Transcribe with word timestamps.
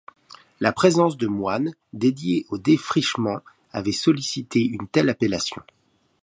La 0.59 0.71
présence 0.73 1.15
de 1.15 1.27
moines 1.27 1.75
dédiée 1.93 2.47
au 2.49 2.57
défrichement 2.57 3.37
avait 3.71 3.91
sollicitée 3.91 4.65
une 4.65 4.87
telle 4.87 5.11
appellation. 5.11 5.61